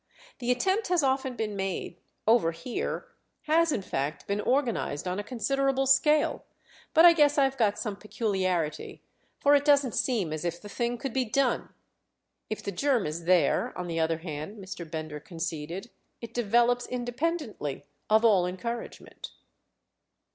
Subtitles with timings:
[0.39, 5.85] The attempt has often been made, over here—has in fact been organised on a considerable
[5.85, 6.43] scale;
[6.95, 9.03] but I guess I've got some peculiarity,
[9.37, 11.69] for it doesn't seem as if the thing could be done.
[12.49, 14.89] If the germ is there, on the other hand," Mr.
[14.89, 19.29] Bender conceded, "it develops independently of all encouragement."